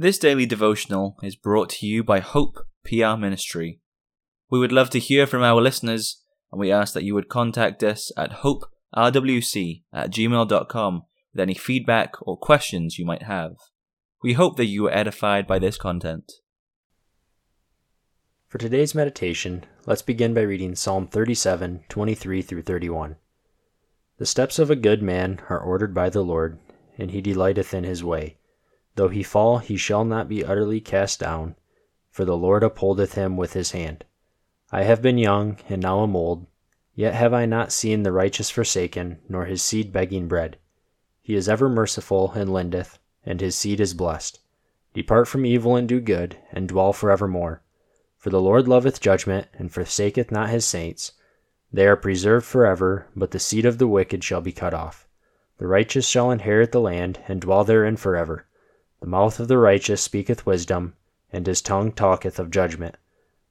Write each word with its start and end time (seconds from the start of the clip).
This 0.00 0.16
daily 0.16 0.46
devotional 0.46 1.18
is 1.22 1.36
brought 1.36 1.68
to 1.68 1.86
you 1.86 2.02
by 2.02 2.20
Hope 2.20 2.66
PR 2.84 3.18
Ministry. 3.18 3.80
We 4.48 4.58
would 4.58 4.72
love 4.72 4.88
to 4.90 4.98
hear 4.98 5.26
from 5.26 5.42
our 5.42 5.60
listeners, 5.60 6.22
and 6.50 6.58
we 6.58 6.72
ask 6.72 6.94
that 6.94 7.04
you 7.04 7.12
would 7.12 7.28
contact 7.28 7.82
us 7.84 8.10
at 8.16 8.40
hoperwc 8.40 9.82
at 9.92 10.10
gmail.com 10.10 11.02
with 11.34 11.40
any 11.42 11.52
feedback 11.52 12.14
or 12.22 12.38
questions 12.38 12.98
you 12.98 13.04
might 13.04 13.24
have. 13.24 13.56
We 14.22 14.32
hope 14.32 14.56
that 14.56 14.64
you 14.64 14.84
were 14.84 14.96
edified 14.96 15.46
by 15.46 15.58
this 15.58 15.76
content. 15.76 16.32
For 18.48 18.56
today's 18.56 18.94
meditation, 18.94 19.64
let's 19.84 20.00
begin 20.00 20.32
by 20.32 20.40
reading 20.40 20.76
Psalm 20.76 21.08
37, 21.08 21.84
23 21.90 22.40
through 22.40 22.62
31. 22.62 23.16
The 24.16 24.24
steps 24.24 24.58
of 24.58 24.70
a 24.70 24.76
good 24.76 25.02
man 25.02 25.42
are 25.50 25.60
ordered 25.60 25.92
by 25.92 26.08
the 26.08 26.22
Lord, 26.22 26.58
and 26.96 27.10
he 27.10 27.20
delighteth 27.20 27.74
in 27.74 27.84
his 27.84 28.02
way. 28.02 28.38
Though 29.00 29.08
he 29.08 29.22
fall, 29.22 29.60
he 29.60 29.78
shall 29.78 30.04
not 30.04 30.28
be 30.28 30.44
utterly 30.44 30.78
cast 30.78 31.20
down, 31.20 31.56
for 32.10 32.26
the 32.26 32.36
Lord 32.36 32.62
upholdeth 32.62 33.14
him 33.14 33.38
with 33.38 33.54
his 33.54 33.70
hand. 33.70 34.04
I 34.70 34.82
have 34.82 35.00
been 35.00 35.16
young, 35.16 35.56
and 35.70 35.80
now 35.80 36.02
am 36.02 36.14
old, 36.14 36.46
yet 36.94 37.14
have 37.14 37.32
I 37.32 37.46
not 37.46 37.72
seen 37.72 38.02
the 38.02 38.12
righteous 38.12 38.50
forsaken, 38.50 39.22
nor 39.26 39.46
his 39.46 39.62
seed 39.62 39.90
begging 39.90 40.28
bread. 40.28 40.58
He 41.22 41.34
is 41.34 41.48
ever 41.48 41.66
merciful, 41.66 42.32
and 42.32 42.52
lendeth, 42.52 42.98
and 43.24 43.40
his 43.40 43.56
seed 43.56 43.80
is 43.80 43.94
blessed. 43.94 44.40
Depart 44.92 45.28
from 45.28 45.46
evil 45.46 45.76
and 45.76 45.88
do 45.88 45.98
good, 45.98 46.36
and 46.52 46.68
dwell 46.68 46.92
for 46.92 47.10
evermore. 47.10 47.62
For 48.18 48.28
the 48.28 48.42
Lord 48.42 48.68
loveth 48.68 49.00
judgment, 49.00 49.48
and 49.54 49.72
forsaketh 49.72 50.30
not 50.30 50.50
his 50.50 50.66
saints. 50.66 51.12
They 51.72 51.86
are 51.86 51.96
preserved 51.96 52.44
for 52.44 52.66
ever, 52.66 53.06
but 53.16 53.30
the 53.30 53.38
seed 53.38 53.64
of 53.64 53.78
the 53.78 53.88
wicked 53.88 54.22
shall 54.22 54.42
be 54.42 54.52
cut 54.52 54.74
off. 54.74 55.08
The 55.56 55.66
righteous 55.66 56.06
shall 56.06 56.30
inherit 56.30 56.72
the 56.72 56.82
land, 56.82 57.18
and 57.26 57.40
dwell 57.40 57.64
therein 57.64 57.96
for 57.96 58.14
ever. 58.14 58.44
The 59.00 59.06
mouth 59.06 59.40
of 59.40 59.48
the 59.48 59.58
righteous 59.58 60.02
speaketh 60.02 60.44
wisdom, 60.44 60.94
and 61.32 61.46
his 61.46 61.62
tongue 61.62 61.92
talketh 61.92 62.38
of 62.38 62.50
judgment. 62.50 62.96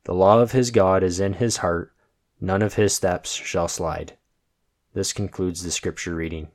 The 0.04 0.14
law 0.14 0.40
of 0.40 0.52
his 0.52 0.72
God 0.72 1.04
is 1.04 1.20
in 1.20 1.34
his 1.34 1.58
heart, 1.58 1.92
none 2.40 2.62
of 2.62 2.76
his 2.76 2.94
steps 2.94 3.34
shall 3.34 3.68
slide. 3.68 4.14
This 4.94 5.12
concludes 5.12 5.64
the 5.64 5.72
scripture 5.72 6.16
reading. 6.16 6.50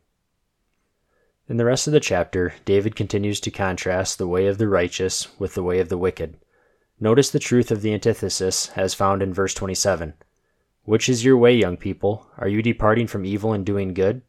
In 1.49 1.57
the 1.57 1.65
rest 1.65 1.87
of 1.87 1.93
the 1.93 2.01
chapter, 2.01 2.55
David 2.65 2.97
continues 2.97 3.39
to 3.41 3.51
contrast 3.51 4.17
the 4.17 4.27
way 4.27 4.47
of 4.47 4.59
the 4.59 4.69
righteous 4.69 5.29
with 5.39 5.55
the 5.55 5.63
way 5.63 5.79
of 5.79 5.89
the 5.89 5.99
wicked. 5.99 6.39
Notice 6.99 7.31
the 7.31 7.39
truth 7.39 7.71
of 7.71 7.83
the 7.83 7.93
antithesis 7.93 8.71
as 8.77 8.95
found 8.95 9.23
in 9.23 9.35
verse 9.35 9.53
27. 9.55 10.15
Which 10.85 11.09
is 11.09 11.25
your 11.25 11.37
way, 11.37 11.55
young 11.55 11.77
people? 11.77 12.27
Are 12.39 12.49
you 12.49 12.63
departing 12.63 13.09
from 13.09 13.27
evil 13.27 13.53
and 13.53 13.67
doing 13.67 13.93
good? 13.93 14.23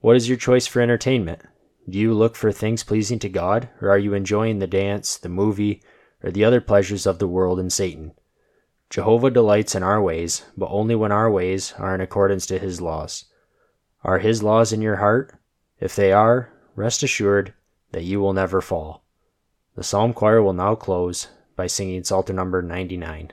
What 0.00 0.16
is 0.16 0.28
your 0.28 0.36
choice 0.36 0.66
for 0.66 0.80
entertainment? 0.80 1.40
Do 1.88 1.98
you 1.98 2.14
look 2.14 2.36
for 2.36 2.52
things 2.52 2.84
pleasing 2.84 3.18
to 3.20 3.28
God, 3.28 3.68
or 3.80 3.90
are 3.90 3.98
you 3.98 4.14
enjoying 4.14 4.60
the 4.60 4.66
dance, 4.66 5.16
the 5.16 5.28
movie, 5.28 5.82
or 6.22 6.30
the 6.30 6.44
other 6.44 6.60
pleasures 6.60 7.06
of 7.06 7.18
the 7.18 7.26
world 7.26 7.58
and 7.58 7.72
Satan? 7.72 8.12
Jehovah 8.88 9.30
delights 9.30 9.74
in 9.74 9.82
our 9.82 10.00
ways, 10.00 10.44
but 10.56 10.68
only 10.70 10.94
when 10.94 11.10
our 11.10 11.30
ways 11.30 11.72
are 11.78 11.94
in 11.94 12.00
accordance 12.00 12.46
to 12.46 12.58
his 12.58 12.80
laws. 12.80 13.24
Are 14.04 14.18
his 14.18 14.42
laws 14.42 14.72
in 14.72 14.82
your 14.82 14.96
heart? 14.96 15.34
If 15.80 15.96
they 15.96 16.12
are, 16.12 16.52
rest 16.76 17.02
assured 17.02 17.54
that 17.90 18.04
you 18.04 18.20
will 18.20 18.32
never 18.32 18.60
fall. 18.60 19.02
The 19.74 19.82
psalm 19.82 20.12
choir 20.12 20.42
will 20.42 20.52
now 20.52 20.74
close 20.74 21.28
by 21.56 21.66
singing 21.66 22.04
Psalter 22.04 22.32
number 22.32 22.62
99. 22.62 23.32